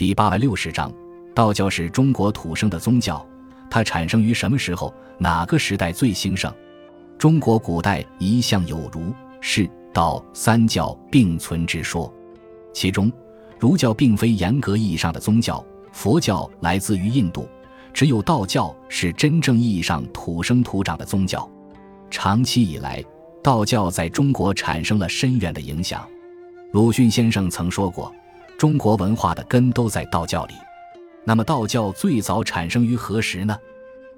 [0.00, 0.90] 第八百六十章，
[1.34, 3.22] 道教是中国土生的宗教，
[3.68, 4.94] 它产生于什么时候？
[5.18, 6.50] 哪个时代最兴盛？
[7.18, 12.10] 中国古代一向有儒、释、道三教并存之说，
[12.72, 13.12] 其中
[13.58, 17.46] 儒教并非严格意义上的宗教，佛教来自于印度，
[17.92, 21.46] 只有道教是真正意义上土生土长的宗教。
[22.08, 23.04] 长期以来，
[23.42, 26.08] 道教在中国产生了深远的影响。
[26.72, 28.10] 鲁迅先生曾说过
[28.60, 30.52] ：“中国文化的根都在道教里。”
[31.24, 33.56] 那么，道教最早产生于何时呢？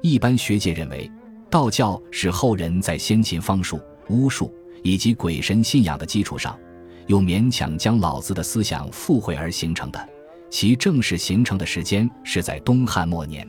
[0.00, 1.10] 一般学界认为。
[1.50, 4.50] 道教是后人在先秦方术、巫术
[4.82, 6.58] 以及鬼神信仰的基础上，
[7.06, 10.08] 又勉强将老子的思想附会而形成的。
[10.48, 13.46] 其正式形成的时间是在东汉末年。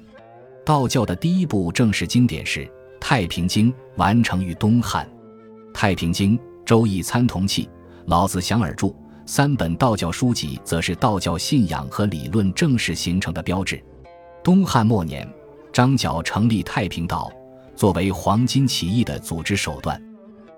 [0.66, 2.66] 道教的第一部正式经典是
[3.00, 5.06] 《太平经》，完成于东汉。
[5.74, 7.70] 《太平经》《周易》参同契，
[8.08, 8.94] 老子详而著
[9.34, 13.82] 三本道教书籍，则是道教信仰和理论正式形成的标志。
[14.44, 15.26] 东汉末年，
[15.72, 17.32] 张角成立太平道。
[17.74, 19.98] 作为黄巾起义的组织手段，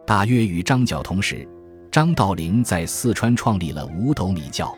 [0.07, 1.47] 大约与张角同时，
[1.91, 4.75] 张道陵在四川创立了五斗米教。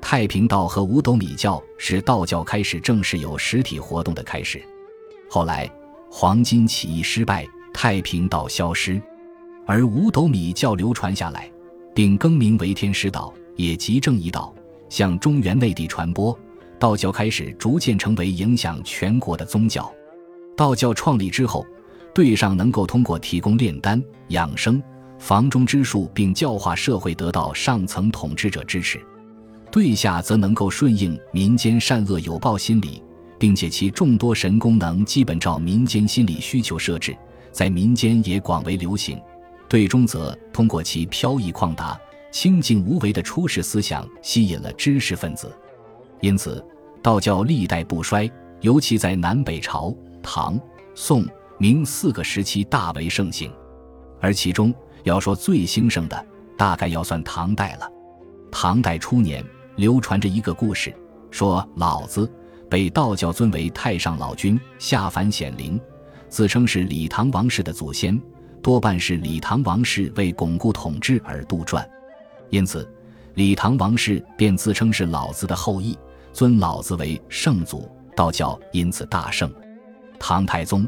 [0.00, 4.64] 太平道和五斗米教是道教开始正式有实体活动的开始。
[5.28, 5.70] 后来，
[6.10, 8.98] 黄巾起义失败，太平道消失，
[9.66, 11.50] 而五斗米教流传下来，
[11.96, 14.54] 并更名为天师道，也即正一道，
[14.88, 16.38] 向中原内地传播。
[16.78, 19.90] 道教开始逐渐成为影响全国的宗教。
[20.54, 21.66] 道教创立之后。
[22.14, 24.82] 对上能够通过提供炼丹、养生、
[25.18, 28.98] 房中之术，并教化社会得到上层统治者支持；
[29.70, 33.02] 对下则能够顺应民间善恶有报心理，
[33.38, 37.14] 并且其众多神功能基本照民间心理需求设置，
[37.52, 39.20] 在民间也广为流行。
[39.68, 41.98] 对中则通过其飘逸旷达、
[42.30, 45.50] 清净无为的出世思想，吸引了知识分子。
[46.20, 46.64] 因此，
[47.02, 50.58] 道教历代不衰，尤其在南北朝、唐、
[50.94, 51.26] 宋。
[51.58, 53.50] 明四个时期大为盛行，
[54.20, 54.74] 而其中
[55.04, 57.90] 要说最兴盛的，大概要算唐代了。
[58.52, 59.42] 唐代初年
[59.76, 60.94] 流传着一个故事，
[61.30, 62.30] 说老子
[62.68, 65.80] 被道教尊为太上老君，下凡显灵，
[66.28, 68.20] 自称是李唐王室的祖先，
[68.62, 71.86] 多半是李唐王室为巩固统治而杜撰，
[72.50, 72.88] 因此
[73.34, 75.96] 李唐王室便自称是老子的后裔，
[76.32, 79.52] 尊老子为圣祖，道教因此大盛。
[80.18, 80.86] 唐太宗。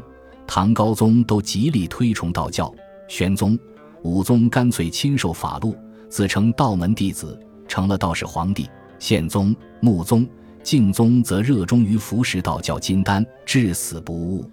[0.51, 2.73] 唐高宗都极力推崇道教，
[3.07, 3.55] 玄宗、
[4.01, 5.77] 武宗干脆亲授法录，
[6.09, 8.67] 自称道门弟子，成了道士皇帝。
[8.97, 10.27] 宪宗、穆宗、
[10.63, 14.43] 敬宗则热衷于服食道教金丹，至死不悟。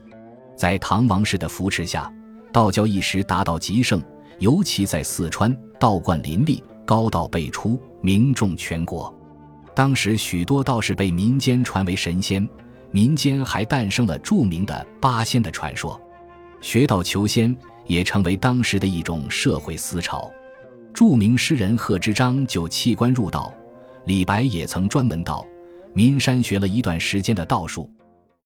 [0.55, 2.13] 在唐王室的扶持下，
[2.57, 4.03] 道教一时达到极盛，
[4.39, 9.15] 尤其在四川，道观林立，高道辈出，名重全国。
[9.75, 12.49] 当时许多道士被民间传为神仙。
[12.91, 16.01] 民间还诞生了著名的八仙的传说，
[16.63, 20.31] 学道求仙也成为当时的一种社会思潮。
[20.95, 23.53] 著名诗人贺知章就弃官入道，
[24.07, 25.47] 李白也曾专门到
[25.93, 27.91] 岷山学了一段时间的道术。